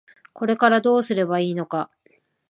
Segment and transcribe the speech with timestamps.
[0.33, 1.91] これからどうすればいいのか。